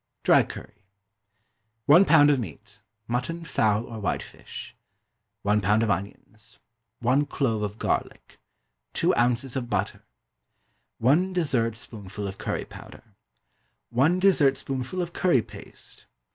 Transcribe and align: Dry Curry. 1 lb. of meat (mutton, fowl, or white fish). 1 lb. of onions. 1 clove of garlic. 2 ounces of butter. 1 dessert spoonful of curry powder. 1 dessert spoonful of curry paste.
Dry 0.23 0.41
Curry. 0.41 0.81
1 1.85 2.05
lb. 2.05 2.31
of 2.33 2.39
meat 2.39 2.81
(mutton, 3.07 3.45
fowl, 3.45 3.83
or 3.85 3.99
white 3.99 4.23
fish). 4.23 4.75
1 5.43 5.61
lb. 5.61 5.83
of 5.83 5.91
onions. 5.91 6.57
1 7.01 7.27
clove 7.27 7.61
of 7.61 7.77
garlic. 7.77 8.39
2 8.93 9.15
ounces 9.15 9.55
of 9.55 9.69
butter. 9.69 10.01
1 10.97 11.33
dessert 11.33 11.77
spoonful 11.77 12.27
of 12.27 12.39
curry 12.39 12.65
powder. 12.65 13.03
1 13.91 14.19
dessert 14.19 14.57
spoonful 14.57 15.03
of 15.03 15.13
curry 15.13 15.43
paste. 15.43 16.07